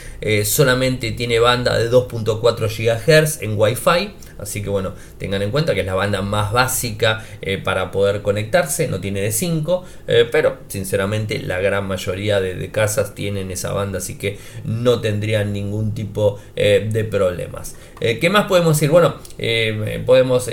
solamente 0.45 1.13
tiene 1.13 1.39
banda 1.39 1.77
de 1.77 1.91
2.4 1.91 2.69
GHz 2.69 3.43
en 3.43 3.59
Wi-Fi 3.59 4.15
Así 4.39 4.63
que 4.63 4.69
bueno, 4.69 4.93
tengan 5.19 5.43
en 5.43 5.51
cuenta 5.51 5.75
que 5.75 5.81
es 5.81 5.87
la 5.87 5.95
banda 5.95 6.23
más 6.23 6.53
básica 6.53 7.25
eh, 7.43 7.59
para 7.59 7.91
poder 7.91 8.23
conectarse, 8.23 8.89
no 8.89 9.01
tiene 9.01 9.21
de 9.21 9.33
5, 9.33 9.85
eh, 10.09 10.29
pero 10.31 10.59
sinceramente 10.69 11.39
la 11.41 11.61
gran 11.61 11.87
mayoría 11.87 12.41
de, 12.41 12.67
casas 12.71 13.15
tienen 13.15 13.51
esa 13.51 13.73
banda, 13.73 13.99
así 13.99 14.19
que 14.19 14.39
no 14.65 15.01
tendrían 15.01 15.53
ningún 15.53 15.95
tipo 15.95 16.39
eh, 16.57 16.89
de 16.91 17.05
problemas. 17.05 17.77
¿Qué 17.99 18.29
más 18.29 18.45
podemos 18.45 18.77
decir? 18.77 18.91
Bueno, 18.91 19.15
podemos 20.05 20.51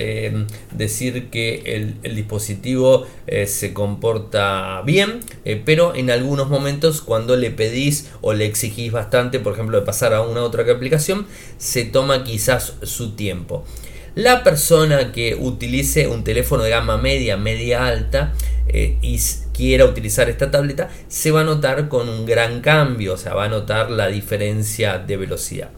decir 0.71 1.29
que 1.29 1.63
el, 1.75 2.15
dispositivo 2.15 3.05
se 3.45 3.73
comporta 3.73 4.81
bien, 4.85 5.19
pero 5.65 5.93
en 5.93 6.09
algunos 6.09 6.47
momentos 6.47 7.01
cuando 7.01 7.35
le 7.35 7.51
pedís 7.51 8.09
o 8.21 8.33
le 8.33 8.45
exigís 8.45 8.93
bastante, 8.93 9.39
por 9.39 9.53
ejemplo, 9.53 9.77
de 9.77 9.85
pasar 9.85 10.13
a 10.13 10.21
una 10.21 10.41
otra 10.41 10.63
aplicación, 10.71 11.25
se 11.57 11.83
toma 11.83 12.23
quizás 12.23 12.75
su 12.83 13.11
tiempo. 13.11 13.65
La 14.15 14.43
persona 14.43 15.11
que 15.11 15.33
utilice 15.33 16.07
un 16.07 16.23
teléfono 16.23 16.61
de 16.61 16.69
gama 16.69 16.97
media, 16.97 17.35
media 17.35 17.87
alta 17.87 18.33
eh, 18.67 18.99
y 19.01 19.19
quiera 19.53 19.85
utilizar 19.85 20.29
esta 20.29 20.51
tableta, 20.51 20.89
se 21.07 21.31
va 21.31 21.41
a 21.41 21.43
notar 21.43 21.89
con 21.89 22.07
un 22.07 22.23
gran 22.23 22.61
cambio, 22.61 23.13
o 23.13 23.17
sea, 23.17 23.33
va 23.33 23.45
a 23.45 23.49
notar 23.49 23.89
la 23.89 24.09
diferencia 24.09 24.99
de 24.99 25.17
velocidad. 25.17 25.71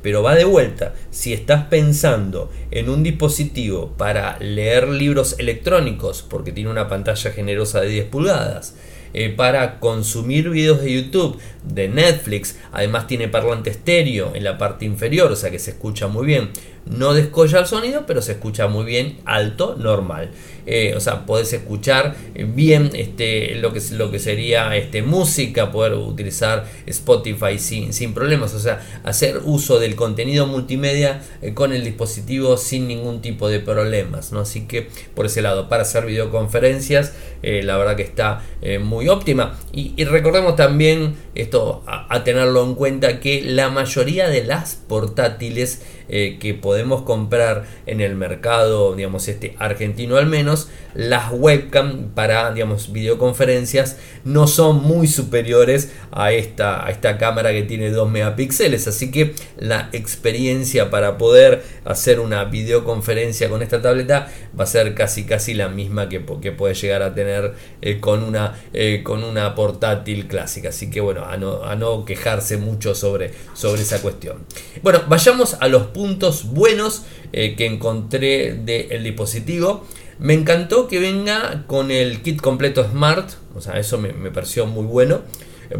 Pero 0.00 0.22
va 0.22 0.34
de 0.34 0.44
vuelta, 0.44 0.94
si 1.10 1.34
estás 1.34 1.64
pensando 1.64 2.50
en 2.70 2.88
un 2.88 3.02
dispositivo 3.02 3.92
para 3.98 4.38
leer 4.38 4.88
libros 4.88 5.36
electrónicos, 5.38 6.22
porque 6.22 6.52
tiene 6.52 6.70
una 6.70 6.88
pantalla 6.88 7.32
generosa 7.32 7.82
de 7.82 7.88
10 7.88 8.06
pulgadas, 8.06 8.76
eh, 9.14 9.30
para 9.30 9.80
consumir 9.80 10.50
videos 10.50 10.82
de 10.82 10.92
YouTube, 10.92 11.38
de 11.62 11.88
Netflix, 11.88 12.58
además 12.72 13.06
tiene 13.06 13.28
parlante 13.28 13.70
estéreo 13.70 14.32
en 14.34 14.44
la 14.44 14.58
parte 14.58 14.84
inferior, 14.84 15.32
o 15.32 15.36
sea 15.36 15.50
que 15.50 15.58
se 15.58 15.70
escucha 15.70 16.08
muy 16.08 16.26
bien 16.26 16.50
no 16.86 17.14
descolla 17.14 17.60
el 17.60 17.66
sonido, 17.66 18.04
pero 18.06 18.20
se 18.20 18.32
escucha 18.32 18.68
muy 18.68 18.84
bien, 18.84 19.18
alto, 19.24 19.74
normal. 19.78 20.30
Eh, 20.66 20.94
o 20.96 21.00
sea, 21.00 21.26
podés 21.26 21.52
escuchar 21.52 22.14
bien 22.34 22.90
este, 22.94 23.54
lo, 23.56 23.72
que, 23.72 23.80
lo 23.92 24.10
que 24.10 24.18
sería 24.18 24.74
este, 24.76 25.02
música, 25.02 25.70
poder 25.70 25.94
utilizar 25.94 26.66
Spotify 26.86 27.58
sin, 27.58 27.92
sin 27.92 28.12
problemas. 28.12 28.54
O 28.54 28.60
sea, 28.60 28.80
hacer 29.04 29.40
uso 29.44 29.78
del 29.78 29.94
contenido 29.94 30.46
multimedia 30.46 31.22
eh, 31.40 31.54
con 31.54 31.72
el 31.72 31.84
dispositivo 31.84 32.56
sin 32.56 32.86
ningún 32.86 33.22
tipo 33.22 33.48
de 33.48 33.60
problemas. 33.60 34.32
¿no? 34.32 34.40
Así 34.40 34.66
que 34.66 34.88
por 35.14 35.26
ese 35.26 35.42
lado, 35.42 35.68
para 35.68 35.82
hacer 35.82 36.04
videoconferencias, 36.04 37.14
la 37.42 37.76
verdad 37.76 37.96
que 37.96 38.02
está 38.02 38.42
muy 38.80 39.03
óptima. 39.08 39.58
Y, 39.72 40.04
recordemos 40.04 40.56
también 40.56 41.16
esto 41.34 41.82
a 41.86 42.24
tenerlo 42.24 42.64
en 42.64 42.74
cuenta 42.74 43.20
que 43.20 43.42
la 43.42 43.70
mayoría 43.70 44.28
de 44.28 44.44
las 44.44 44.74
portátiles 44.74 45.82
eh, 46.06 46.36
que 46.38 46.52
podemos 46.52 47.00
comprar 47.00 47.64
en 47.86 48.02
el 48.02 48.14
mercado, 48.14 48.94
digamos, 48.94 49.26
este 49.26 49.56
argentino 49.58 50.18
al 50.18 50.26
menos, 50.26 50.68
las 50.92 51.32
webcam 51.32 52.10
para, 52.14 52.52
digamos, 52.52 52.92
videoconferencias 52.92 53.96
no 54.22 54.46
son 54.46 54.82
muy 54.82 55.06
superiores 55.06 55.92
a 56.12 56.32
esta, 56.32 56.84
a 56.84 56.90
esta 56.90 57.16
cámara 57.16 57.52
que 57.52 57.62
tiene 57.62 57.88
2 57.90 58.10
megapíxeles. 58.10 58.86
Así 58.86 59.10
que 59.10 59.34
la 59.56 59.88
experiencia 59.92 60.90
para 60.90 61.16
poder 61.16 61.64
hacer 61.84 62.20
una 62.20 62.44
videoconferencia 62.44 63.48
con 63.48 63.62
esta 63.62 63.80
tableta 63.80 64.30
va 64.58 64.64
a 64.64 64.66
ser 64.66 64.94
casi 64.94 65.24
casi 65.24 65.54
la 65.54 65.68
misma 65.68 66.08
que, 66.08 66.24
que 66.40 66.52
puede 66.52 66.74
llegar 66.74 67.02
a 67.02 67.14
tener 67.14 67.54
eh, 67.82 68.00
con, 68.00 68.22
una, 68.22 68.54
eh, 68.72 69.02
con 69.02 69.24
una 69.24 69.54
portátil 69.54 70.26
clásica. 70.26 70.70
Así 70.70 70.90
que 70.90 71.00
bueno, 71.00 71.24
a 71.24 71.36
no, 71.36 71.64
a 71.64 71.76
no 71.76 72.04
quejarse 72.04 72.56
mucho 72.56 72.94
sobre, 72.94 73.32
sobre 73.54 73.82
esa 73.82 74.00
cuestión. 74.00 74.38
Bueno, 74.82 75.02
vayamos 75.08 75.56
a 75.60 75.68
los 75.68 75.88
puntos 75.88 76.44
buenos 76.52 77.04
eh, 77.32 77.54
que 77.56 77.66
encontré 77.66 78.54
del 78.54 79.02
dispositivo. 79.02 79.86
Me 80.18 80.34
encantó 80.34 80.86
que 80.86 81.00
venga 81.00 81.64
con 81.66 81.90
el 81.90 82.22
kit 82.22 82.40
completo 82.40 82.88
Smart, 82.88 83.30
o 83.54 83.60
sea, 83.60 83.78
eso 83.78 83.98
me, 83.98 84.10
pareció 84.30 84.66
muy 84.66 84.84
bueno 84.84 85.22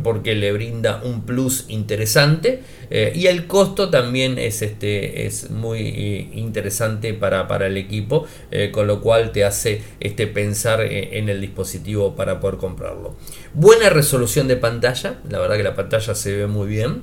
porque 0.02 0.34
le 0.34 0.52
brinda 0.52 1.00
un 1.04 1.22
plus 1.22 1.66
interesante 1.68 2.62
eh, 2.90 3.12
y 3.14 3.26
el 3.26 3.46
costo 3.46 3.90
también 3.90 4.38
es, 4.38 4.62
este, 4.62 5.26
es 5.26 5.50
muy 5.50 6.30
interesante 6.34 7.14
para, 7.14 7.48
para 7.48 7.66
el 7.66 7.76
equipo, 7.76 8.26
con 8.72 8.86
lo 8.86 9.00
cual 9.00 9.32
te 9.32 9.44
hace 9.44 9.82
este, 10.00 10.26
pensar 10.26 10.80
en 10.82 11.28
el 11.28 11.40
dispositivo 11.40 12.14
para 12.14 12.40
poder 12.40 12.56
comprarlo. 12.56 13.16
Buena 13.52 13.90
resolución 13.90 14.48
de 14.48 14.56
pantalla, 14.56 15.20
la 15.28 15.38
verdad 15.38 15.56
que 15.56 15.62
la 15.62 15.74
pantalla 15.74 16.14
se 16.14 16.36
ve 16.36 16.46
muy 16.46 16.68
bien. 16.68 17.02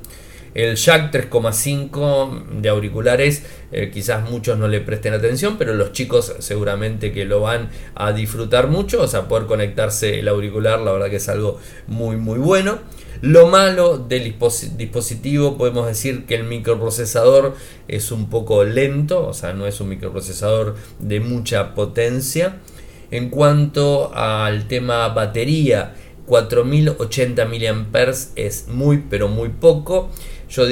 El 0.54 0.76
jack 0.76 1.14
3,5 1.14 2.60
de 2.62 2.70
auriculares, 2.70 3.44
eh, 3.72 3.90
quizás 3.94 4.30
muchos 4.30 4.58
no 4.58 4.68
le 4.68 4.82
presten 4.82 5.14
atención, 5.14 5.58
pero 5.58 5.74
los 5.74 5.94
chicos 5.94 6.36
seguramente 6.40 7.14
que 7.14 7.24
lo 7.24 7.40
van 7.40 7.70
a 7.96 8.12
disfrutar 8.12 8.68
mucho, 8.68 9.02
o 9.02 9.08
sea, 9.08 9.30
poder 9.30 9.48
conectarse 9.48 10.20
el 10.20 10.28
auricular, 10.28 10.80
la 10.80 10.92
verdad 10.92 11.10
que 11.10 11.16
es 11.18 11.30
algo 11.30 11.60
muy 11.88 12.18
muy 12.18 12.38
bueno. 12.38 12.80
Lo 13.22 13.48
malo 13.48 13.98
del 14.00 14.36
dispositivo, 14.78 15.56
podemos 15.56 15.86
decir 15.86 16.26
que 16.26 16.36
el 16.36 16.44
microprocesador 16.44 17.56
es 17.88 18.12
un 18.12 18.30
poco 18.30 18.64
lento, 18.64 19.28
o 19.28 19.34
sea, 19.34 19.54
no 19.54 19.68
es 19.68 19.80
un 19.80 19.90
microprocesador 19.90 20.76
de 21.00 21.20
mucha 21.20 21.76
potencia. 21.76 22.58
En 23.12 23.30
cuanto 23.30 24.12
al 24.16 24.68
tema 24.68 25.08
batería, 25.10 25.94
4080 26.26 27.46
mAh 27.46 28.12
es 28.36 28.68
muy 28.70 29.04
pero 29.10 29.28
muy 29.28 29.50
poco. 29.50 30.10
Yo, 30.52 30.66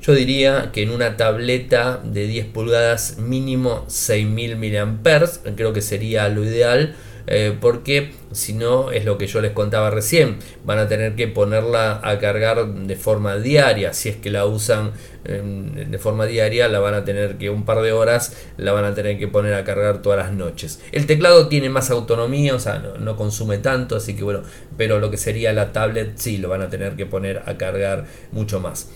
yo 0.00 0.14
diría 0.14 0.70
que 0.72 0.82
en 0.82 0.90
una 0.90 1.16
tableta 1.16 2.00
de 2.02 2.26
10 2.26 2.46
pulgadas 2.46 3.18
mínimo 3.18 3.84
6000 3.88 4.56
mAh, 4.56 5.54
creo 5.56 5.72
que 5.72 5.82
sería 5.82 6.28
lo 6.28 6.42
ideal. 6.44 6.94
eh, 7.28 7.56
porque 7.60 8.12
si 8.30 8.52
no 8.52 8.92
es 8.92 9.04
lo 9.04 9.18
que 9.18 9.26
yo 9.26 9.40
les 9.40 9.50
contaba 9.52 9.90
recién, 9.90 10.36
van 10.64 10.78
a 10.78 10.86
tener 10.88 11.16
que 11.16 11.26
ponerla 11.26 12.00
a 12.04 12.18
cargar 12.20 12.64
de 12.66 12.96
forma 12.96 13.36
diaria, 13.36 13.92
si 13.92 14.08
es 14.08 14.16
que 14.16 14.30
la 14.30 14.46
usan 14.46 14.92
em, 15.24 15.90
de 15.90 15.98
forma 15.98 16.26
diaria, 16.26 16.68
la 16.68 16.78
van 16.78 16.94
a 16.94 17.04
tener 17.04 17.36
que 17.36 17.50
un 17.50 17.64
par 17.64 17.82
de 17.82 17.92
horas, 17.92 18.36
la 18.58 18.72
van 18.72 18.84
a 18.84 18.94
tener 18.94 19.18
que 19.18 19.26
poner 19.26 19.54
a 19.54 19.64
cargar 19.64 20.02
todas 20.02 20.18
las 20.18 20.32
noches. 20.32 20.80
El 20.92 21.06
teclado 21.06 21.48
tiene 21.48 21.68
más 21.68 21.90
autonomía, 21.90 22.54
o 22.54 22.60
sea, 22.60 22.78
no, 22.78 23.16
consume 23.16 23.58
tanto, 23.58 23.96
así 23.96 24.14
que 24.14 24.22
bueno, 24.22 24.42
pero 24.76 25.00
lo 25.00 25.10
que 25.10 25.16
sería 25.16 25.52
la 25.52 25.72
tablet 25.72 26.12
sí, 26.16 26.38
lo 26.38 26.48
van 26.48 26.62
a 26.62 26.68
tener 26.70 26.94
que 26.94 27.06
poner 27.06 27.42
a 27.46 27.56
cargar 27.58 28.04
mucho 28.32 28.60
más. 28.60 28.88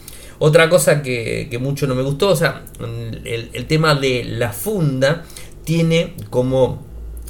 Otra 0.42 0.70
cosa 0.70 1.02
que, 1.02 1.54
mucho 1.60 1.86
no 1.86 1.94
me 1.94 2.02
gustó, 2.02 2.28
o 2.28 2.36
sea, 2.36 2.62
el, 3.24 3.66
tema 3.66 3.94
de 3.94 4.24
la 4.24 4.54
funda 4.54 5.24
tiene 5.64 6.14
como 6.30 6.82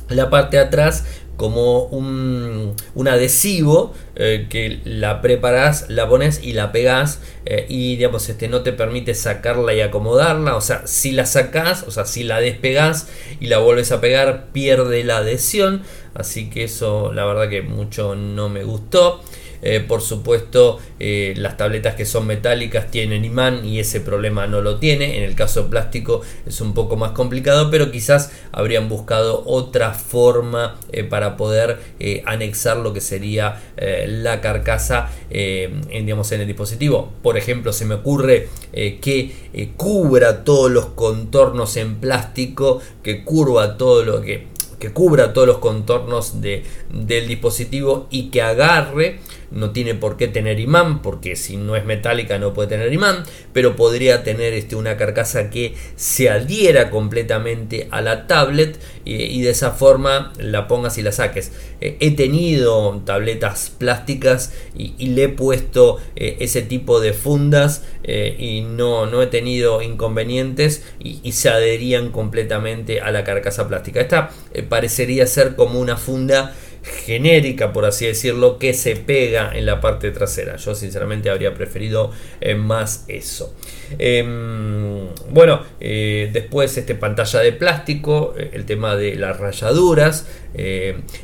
la 0.08 0.30
parte 0.30 0.58
de 0.58 0.62
atrás 0.62 1.04
como 1.36 1.86
un, 1.86 2.76
adhesivo 3.08 3.94
eh, 4.14 4.46
que 4.48 4.80
la 4.84 5.22
preparas, 5.22 5.86
la 5.88 6.08
pones 6.08 6.40
y 6.44 6.52
la 6.52 6.70
pegas 6.70 7.20
eh, 7.46 7.66
y 7.68 7.96
digamos 7.96 8.28
este 8.28 8.46
no 8.46 8.60
te 8.60 8.72
permite 8.72 9.14
sacarla 9.14 9.74
y 9.74 9.80
acomodarla, 9.80 10.54
o 10.54 10.60
sea, 10.60 10.86
si 10.86 11.10
la 11.10 11.26
sacas, 11.26 11.82
o 11.88 11.90
sea, 11.90 12.04
si 12.04 12.22
la 12.22 12.38
despegas 12.38 13.08
y 13.40 13.48
la 13.48 13.58
vuelves 13.58 13.90
a 13.90 14.00
pegar, 14.00 14.52
pierde 14.52 15.02
la 15.02 15.16
adhesión, 15.16 15.82
así 16.14 16.48
que 16.48 16.62
eso 16.62 17.12
la 17.12 17.24
verdad 17.24 17.48
que 17.48 17.62
mucho 17.62 18.14
no 18.14 18.48
me 18.48 18.62
gustó. 18.62 19.20
Eh, 19.62 19.80
por 19.80 20.00
supuesto, 20.00 20.78
eh, 20.98 21.34
las 21.36 21.56
tabletas 21.56 21.94
que 21.94 22.06
son 22.06 22.26
metálicas 22.26 22.90
tienen 22.90 23.24
imán 23.24 23.64
y 23.64 23.78
ese 23.78 24.00
problema 24.00 24.46
no 24.46 24.60
lo 24.60 24.78
tiene. 24.78 25.18
En 25.18 25.24
el 25.24 25.34
caso 25.34 25.68
plástico 25.68 26.22
es 26.46 26.60
un 26.60 26.74
poco 26.74 26.96
más 26.96 27.12
complicado, 27.12 27.70
pero 27.70 27.90
quizás 27.90 28.32
habrían 28.52 28.88
buscado 28.88 29.42
otra 29.46 29.92
forma 29.92 30.78
eh, 30.92 31.04
para 31.04 31.36
poder 31.36 31.78
anexar 32.24 32.78
lo 32.78 32.92
que 32.92 33.00
sería 33.00 33.60
la 34.06 34.40
carcasa 34.40 35.10
en, 35.30 35.82
digamos, 35.90 36.32
en 36.32 36.40
el 36.40 36.46
dispositivo. 36.46 37.12
Por 37.22 37.36
ejemplo, 37.36 37.72
se 37.72 37.84
me 37.84 37.94
ocurre 37.94 38.48
que 38.72 39.70
cubra 39.76 40.44
todos 40.44 40.70
los 40.70 40.86
contornos 40.86 41.76
en 41.76 41.96
plástico, 41.96 42.80
que 43.02 43.24
curva 43.24 43.76
todo 43.76 44.04
lo 44.04 44.22
que 44.22 44.46
que 44.80 44.92
cubra 44.92 45.32
todos 45.32 45.46
los 45.46 45.58
contornos 45.58 46.40
de, 46.40 46.64
del 46.92 47.28
dispositivo 47.28 48.08
y 48.10 48.30
que 48.30 48.42
agarre 48.42 49.20
no 49.50 49.70
tiene 49.70 49.94
por 49.94 50.16
qué 50.16 50.28
tener 50.28 50.60
imán, 50.60 51.02
porque 51.02 51.36
si 51.36 51.56
no 51.56 51.76
es 51.76 51.84
metálica 51.84 52.38
no 52.38 52.54
puede 52.54 52.68
tener 52.68 52.92
imán, 52.92 53.24
pero 53.52 53.76
podría 53.76 54.22
tener 54.22 54.52
este, 54.52 54.76
una 54.76 54.96
carcasa 54.96 55.50
que 55.50 55.74
se 55.96 56.30
adhiera 56.30 56.90
completamente 56.90 57.88
a 57.90 58.00
la 58.00 58.26
tablet 58.26 58.78
y, 59.04 59.42
de 59.42 59.50
esa 59.50 59.72
forma 59.72 60.32
la 60.38 60.68
pongas 60.68 60.98
y 60.98 61.02
la 61.02 61.12
saques. 61.12 61.52
Eh, 61.80 61.96
he 62.00 62.12
tenido 62.12 63.02
tabletas 63.04 63.72
plásticas 63.76 64.52
y, 64.76 65.10
le 65.10 65.24
he 65.24 65.28
puesto 65.28 65.98
eh, 66.14 66.36
ese 66.40 66.62
tipo 66.62 67.00
de 67.00 67.12
fundas 67.12 67.84
eh, 68.04 68.36
y 68.38 68.60
no, 68.60 69.06
no 69.06 69.22
he 69.22 69.26
tenido 69.26 69.82
inconvenientes 69.82 70.84
y, 71.00 71.32
se 71.32 71.48
adherían 71.48 72.10
completamente 72.10 73.00
a 73.00 73.10
la 73.10 73.24
carcasa 73.24 73.66
plástica. 73.66 74.00
Esta 74.00 74.30
parecería 74.70 75.26
ser 75.26 75.54
como 75.54 75.78
una 75.78 75.98
funda 75.98 76.54
genérica, 76.82 77.72
por 77.72 77.84
así 77.84 78.06
decirlo, 78.06 78.58
que 78.58 78.72
se 78.72 78.96
pega 78.96 79.52
en 79.54 79.66
la 79.66 79.80
parte 79.80 80.10
trasera. 80.10 80.56
Yo 80.56 80.74
sinceramente 80.74 81.30
habría 81.30 81.54
preferido 81.54 82.10
eh, 82.40 82.54
más 82.54 83.04
eso. 83.08 83.54
Em, 83.98 85.08
bueno, 85.30 85.62
eh, 85.80 86.30
después 86.32 86.76
este 86.76 86.94
pantalla 86.94 87.40
de 87.40 87.52
plástico, 87.52 88.34
eh, 88.38 88.50
el 88.54 88.64
tema 88.64 88.96
de 88.96 89.16
las 89.16 89.38
rayaduras. 89.38 90.26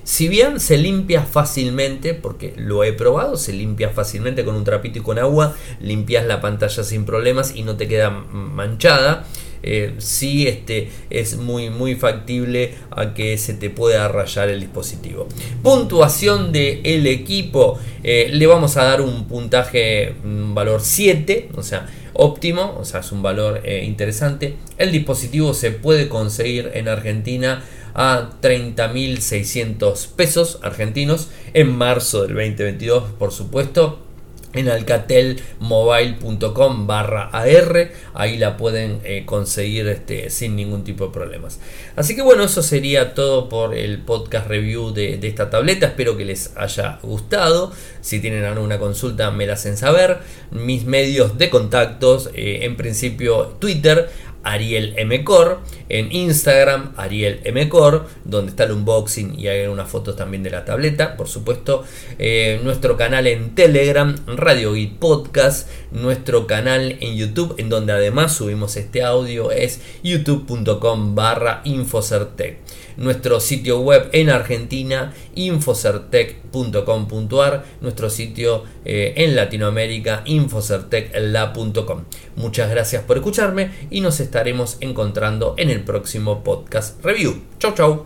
si 0.04 0.28
bien 0.28 0.60
se 0.60 0.78
limpia 0.78 1.22
fácilmente, 1.22 2.14
porque 2.14 2.52
lo 2.56 2.84
he 2.84 2.92
probado, 2.92 3.36
se 3.36 3.52
limpia 3.52 3.90
fácilmente 3.90 4.44
con 4.44 4.54
un 4.54 4.64
trapito 4.64 5.00
y 5.00 5.02
con 5.02 5.18
agua, 5.18 5.56
limpias 5.80 6.26
la 6.26 6.40
pantalla 6.40 6.84
sin 6.84 7.04
problemas 7.04 7.54
y 7.56 7.62
no 7.62 7.76
te 7.76 7.88
queda 7.88 8.10
manchada. 8.10 9.26
Eh, 9.66 9.94
sí 9.98 10.46
este, 10.46 10.88
es 11.10 11.36
muy, 11.36 11.70
muy 11.70 11.96
factible 11.96 12.74
a 12.90 13.14
que 13.14 13.36
se 13.36 13.52
te 13.54 13.68
pueda 13.68 14.06
rayar 14.06 14.48
el 14.48 14.60
dispositivo. 14.60 15.26
Puntuación 15.62 16.52
del 16.52 16.80
el 16.84 17.06
equipo, 17.08 17.78
eh, 18.04 18.30
le 18.32 18.46
vamos 18.46 18.76
a 18.76 18.84
dar 18.84 19.00
un 19.00 19.26
puntaje, 19.26 20.14
un 20.24 20.54
valor 20.54 20.80
7, 20.80 21.50
o 21.56 21.64
sea, 21.64 21.88
óptimo, 22.12 22.76
o 22.78 22.84
sea, 22.84 23.00
es 23.00 23.10
un 23.10 23.22
valor 23.22 23.60
eh, 23.64 23.84
interesante. 23.84 24.54
El 24.78 24.92
dispositivo 24.92 25.52
se 25.52 25.72
puede 25.72 26.08
conseguir 26.08 26.70
en 26.74 26.86
Argentina 26.88 27.64
a 27.94 28.30
30.600 28.40 30.08
pesos 30.14 30.60
argentinos 30.62 31.28
en 31.54 31.76
marzo 31.76 32.22
del 32.22 32.34
2022, 32.34 33.12
por 33.18 33.32
supuesto 33.32 34.05
en 34.52 34.68
alcatelmobile.com 34.68 36.86
barra 36.86 37.30
AR, 37.32 37.90
ahí 38.14 38.38
la 38.38 38.56
pueden 38.56 39.00
eh, 39.04 39.24
conseguir 39.26 39.88
este, 39.88 40.30
sin 40.30 40.54
ningún 40.56 40.84
tipo 40.84 41.06
de 41.06 41.12
problemas. 41.12 41.60
Así 41.96 42.16
que 42.16 42.22
bueno, 42.22 42.44
eso 42.44 42.62
sería 42.62 43.14
todo 43.14 43.48
por 43.48 43.74
el 43.74 43.98
podcast 43.98 44.46
review 44.48 44.92
de, 44.92 45.18
esta 45.22 45.50
tableta, 45.50 45.86
espero 45.86 46.16
que 46.16 46.24
les 46.24 46.56
haya 46.56 46.98
gustado, 47.02 47.72
si 48.00 48.20
tienen 48.20 48.44
alguna 48.44 48.78
consulta 48.78 49.30
me 49.30 49.46
la 49.46 49.52
hacen 49.54 49.76
saber, 49.76 50.18
mis 50.50 50.84
medios 50.84 51.38
de 51.38 51.50
contactos, 51.50 52.30
eh, 52.34 52.60
en 52.62 52.76
principio 52.76 53.56
Twitter, 53.58 54.08
Ariel 54.46 54.94
Mcor, 55.06 55.60
en 55.88 56.12
Instagram 56.12 56.92
Ariel 56.96 57.40
Mcor, 57.52 58.06
donde 58.24 58.50
está 58.50 58.64
el 58.64 58.72
unboxing 58.72 59.38
y 59.38 59.48
hay 59.48 59.66
unas 59.66 59.90
fotos 59.90 60.16
también 60.16 60.42
de 60.42 60.50
la 60.50 60.64
tableta, 60.64 61.16
por 61.16 61.28
supuesto, 61.28 61.84
eh, 62.18 62.60
nuestro 62.62 62.96
canal 62.96 63.26
en 63.26 63.54
Telegram, 63.54 64.14
Radio 64.26 64.74
Git 64.74 64.98
Podcast, 64.98 65.68
nuestro 65.90 66.46
canal 66.46 66.96
en 67.00 67.16
YouTube, 67.16 67.54
en 67.58 67.68
donde 67.68 67.92
además 67.92 68.34
subimos 68.34 68.76
este 68.76 69.02
audio, 69.02 69.50
es 69.50 69.80
youtube.com 70.02 71.14
barra 71.14 71.60
Infocertec 71.64 72.58
nuestro 72.96 73.40
sitio 73.40 73.80
web 73.80 74.08
en 74.12 74.30
Argentina, 74.30 75.12
infocertec.com.ar, 75.34 77.64
nuestro 77.80 78.08
sitio 78.10 78.64
eh, 78.84 79.14
en 79.16 79.34
Latinoamérica, 79.36 80.22
infocertecla.com. 80.24 82.04
Muchas 82.36 82.70
gracias 82.70 83.02
por 83.04 83.16
escucharme 83.16 83.70
y 83.90 84.00
nos 84.00 84.20
estaremos 84.20 84.76
encontrando 84.80 85.54
en 85.56 85.70
el 85.70 85.82
próximo 85.82 86.44
podcast 86.44 87.04
review. 87.04 87.42
Chau 87.58 87.74
chau. 87.74 88.04